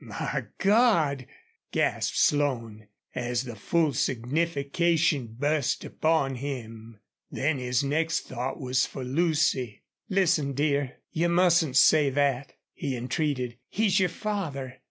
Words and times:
"My 0.03 0.45
God!" 0.57 1.27
gasped 1.71 2.17
Slone, 2.17 2.87
as 3.13 3.43
the 3.43 3.55
full 3.55 3.93
signification 3.93 5.27
burst 5.37 5.85
upon 5.85 6.37
him. 6.37 6.99
Then 7.29 7.59
his 7.59 7.83
next 7.83 8.21
thought 8.21 8.59
was 8.59 8.87
for 8.87 9.03
Lucy. 9.03 9.83
"Listen, 10.09 10.53
dear 10.53 10.97
you 11.11 11.29
mustn't 11.29 11.77
say 11.77 12.09
that," 12.09 12.53
he 12.73 12.95
entreated. 12.95 13.59
"He's 13.69 13.99
your 13.99 14.09
father. 14.09 14.79